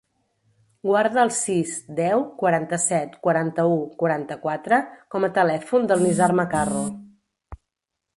Guarda 0.89 1.19
el 1.23 1.31
sis, 1.39 1.73
deu, 1.99 2.23
quaranta-set, 2.39 3.13
quaranta-u, 3.27 3.75
quaranta-quatre 3.99 4.81
com 5.17 5.27
a 5.27 5.31
telèfon 5.37 5.87
del 5.93 6.03
Nizar 6.07 6.31
Macarro. 6.41 6.83